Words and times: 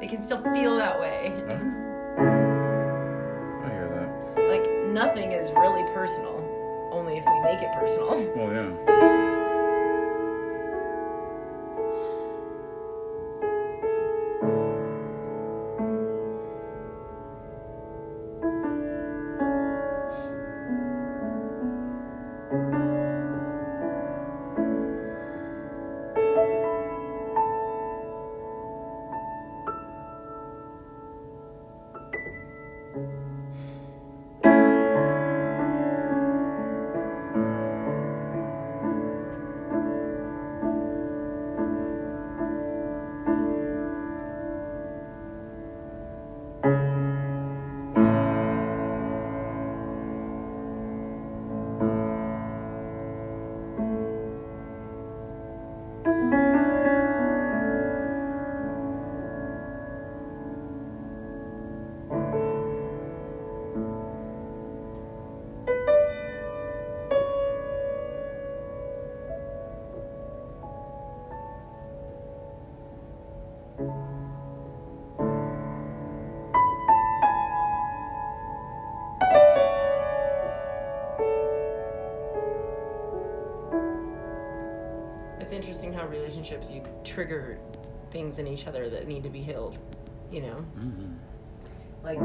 they 0.00 0.06
can 0.06 0.22
still 0.22 0.42
feel 0.54 0.76
that 0.76 0.98
way. 0.98 1.89
Nothing 5.00 5.32
is 5.32 5.50
really 5.52 5.82
personal, 5.94 6.44
only 6.92 7.16
if 7.16 7.24
we 7.24 7.40
make 7.40 7.62
it 7.62 7.72
personal. 7.72 8.22
Well, 8.36 8.52
yeah. 8.52 9.39
It's 73.80 73.88
interesting 85.52 85.94
how 85.94 86.06
relationships 86.06 86.70
you 86.70 86.82
trigger 87.04 87.58
things 88.10 88.38
in 88.38 88.46
each 88.46 88.66
other 88.66 88.90
that 88.90 89.08
need 89.08 89.22
to 89.22 89.30
be 89.30 89.40
healed, 89.40 89.78
you 90.30 90.42
know? 90.42 90.62
Like, 92.04 92.20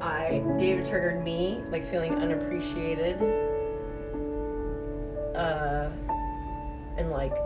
I, 0.00 0.42
David 0.56 0.86
triggered 0.86 1.22
me, 1.22 1.60
like 1.70 1.84
feeling 1.84 2.14
unappreciated. 2.14 3.20
Uh, 5.36 5.90
and 6.96 7.10
like, 7.10 7.36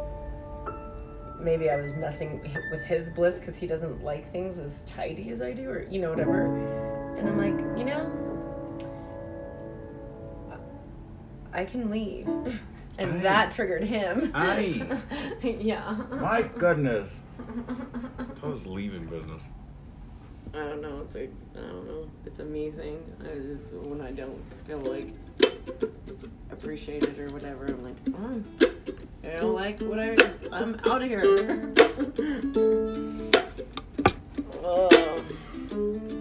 maybe 1.41 1.70
I 1.70 1.77
was 1.77 1.92
messing 1.95 2.41
with 2.71 2.84
his 2.84 3.10
bliss 3.10 3.38
because 3.38 3.56
he 3.56 3.66
doesn't 3.66 4.03
like 4.03 4.31
things 4.33 4.59
as 4.59 4.84
tidy 4.84 5.31
as 5.31 5.43
I 5.43 5.53
do, 5.53 5.69
or, 5.71 5.87
you 5.91 6.00
know, 6.00 6.10
whatever. 6.10 6.47
And 7.16 7.28
I'm 7.28 7.38
like, 7.38 7.78
you 7.78 7.84
know, 7.84 8.10
I 11.53 11.65
can 11.65 11.91
leave. 11.91 12.28
And 12.99 13.12
Aye. 13.12 13.19
that 13.19 13.53
triggered 13.53 13.84
him. 13.84 14.31
Aye. 14.34 14.87
yeah. 15.43 15.97
My 16.12 16.41
goodness. 16.41 17.15
Tell 18.41 18.50
us 18.50 18.66
leaving 18.66 19.05
business. 19.05 19.43
I 20.55 20.60
don't 20.60 20.81
know. 20.81 21.03
It's 21.03 21.15
like 21.15 21.31
I 21.55 21.60
don't 21.60 21.87
know. 21.87 22.09
It's 22.25 22.39
a 22.39 22.44
me 22.44 22.71
thing. 22.71 22.99
I 23.21 23.34
just 23.34 23.75
when 23.75 24.00
I 24.00 24.12
don't 24.12 24.41
feel 24.66 24.78
like 24.78 25.09
appreciated 26.50 27.19
or 27.19 27.28
whatever, 27.28 27.66
I'm 27.66 27.84
like, 27.84 27.97
oh, 28.15 28.71
I 29.25 29.41
don't 29.41 29.54
like 29.54 29.81
what 29.81 29.99
I. 29.99 30.16
I'm 30.53 30.81
out 30.87 31.03
of 31.03 31.09
here. 31.09 31.72
oh. 34.62 36.06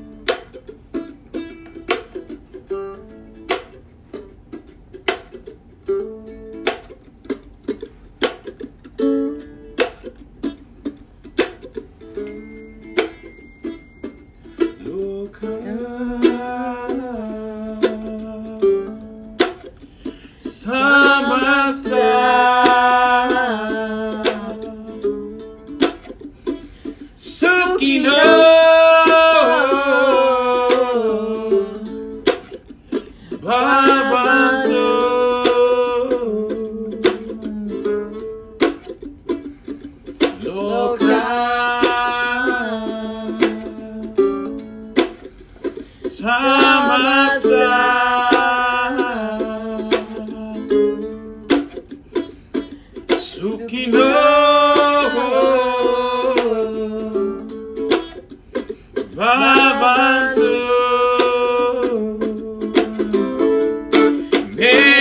Babanto. 33.45 34.85
Look 40.41 41.01
up. 41.01 41.45
Samasta 46.01 47.84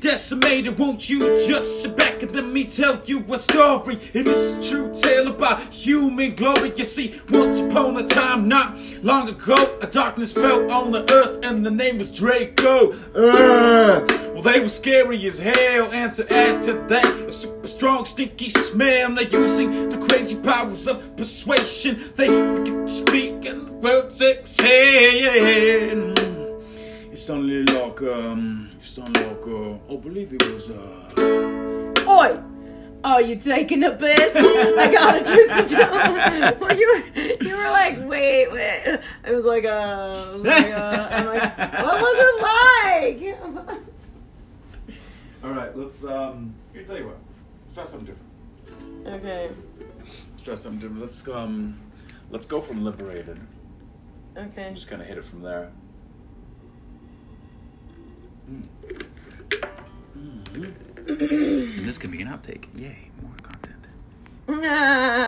decimated. 0.00 0.78
Won't 0.78 1.08
you 1.08 1.20
just 1.46 1.82
sit 1.82 1.96
back 1.96 2.22
and 2.22 2.34
let 2.34 2.46
me 2.46 2.64
tell 2.64 3.00
you 3.04 3.24
a 3.32 3.38
story? 3.38 3.98
And 4.14 4.26
it's 4.26 4.54
a 4.54 4.62
true 4.68 4.92
tale 4.92 5.28
about 5.28 5.60
human 5.72 6.34
glory. 6.34 6.72
You 6.74 6.84
see, 6.84 7.20
once 7.30 7.60
upon 7.60 7.96
a 7.98 8.02
time, 8.02 8.48
not 8.48 8.76
long 9.02 9.28
ago, 9.28 9.78
a 9.80 9.86
darkness 9.86 10.32
fell 10.32 10.70
on 10.72 10.90
the 10.90 11.04
earth, 11.12 11.44
and 11.44 11.64
the 11.64 11.70
name 11.70 11.98
was 11.98 12.10
Draco. 12.10 12.92
Uh, 13.14 14.06
well, 14.32 14.42
they 14.42 14.60
were 14.60 14.68
scary 14.68 15.24
as 15.26 15.38
hell, 15.38 15.92
and 15.92 16.12
to 16.14 16.32
add 16.32 16.62
to 16.62 16.72
that, 16.88 17.06
a 17.06 17.30
super 17.30 17.68
strong, 17.68 18.04
stinky 18.04 18.50
smell. 18.50 19.10
Now, 19.10 19.22
using 19.22 19.90
the 19.90 19.98
crazy 19.98 20.36
powers 20.36 20.86
of 20.88 21.16
persuasion, 21.16 22.00
they 22.16 22.28
to 22.28 22.88
speak, 22.88 23.44
and 23.46 23.68
the 23.68 23.72
words 23.74 24.18
they 24.18 24.40
say. 24.44 25.90
It 27.12 27.16
sounded 27.16 27.70
like, 27.72 28.00
um, 28.02 28.70
it 28.78 28.84
sounded 28.84 29.16
like, 29.26 29.29
I 29.90 29.96
believe 29.96 30.32
it 30.32 30.52
was, 30.52 30.70
uh, 30.70 32.04
Oi! 32.06 32.40
Are 33.02 33.22
you 33.22 33.34
taking 33.34 33.82
a 33.82 33.90
piss? 33.90 34.32
I 34.36 34.88
got 34.92 35.16
it 35.16 35.24
twisted 35.24 35.78
down. 35.78 36.56
Well, 36.60 36.78
you, 36.78 37.02
were, 37.16 37.20
you 37.42 37.56
were 37.56 37.70
like, 37.70 37.98
wait, 38.08 38.52
wait. 38.52 39.00
It 39.26 39.32
was 39.34 39.44
like, 39.44 39.64
uh, 39.64 40.26
it 40.28 40.34
was 40.34 40.44
like, 40.44 40.72
uh, 40.72 41.08
I'm 41.10 41.26
like, 41.26 41.58
what 41.58 42.00
was 42.02 42.16
it 42.20 42.42
like? 42.42 43.80
All 45.44 45.50
right, 45.50 45.76
let's, 45.76 46.04
um, 46.04 46.54
here, 46.72 46.84
tell 46.84 46.98
you 46.98 47.06
what, 47.06 47.16
let's 47.64 47.74
try 47.74 47.84
something 47.84 48.14
different. 48.14 49.20
okay, 49.20 49.50
Let's 49.98 50.42
try 50.44 50.54
something 50.54 50.80
different. 50.80 51.00
Let's, 51.00 51.26
um, 51.26 51.80
let's 52.30 52.44
go 52.44 52.60
from 52.60 52.84
liberated. 52.84 53.40
okay. 54.36 54.70
Just 54.72 54.86
kind 54.86 55.02
of 55.02 55.08
hit 55.08 55.18
it 55.18 55.24
from 55.24 55.40
there. 55.40 55.72
And 61.06 61.86
this 61.86 61.98
can 61.98 62.10
be 62.10 62.20
an 62.20 62.28
outtake. 62.28 62.66
Yay, 62.74 63.10
more 63.22 63.32
content. 63.42 63.86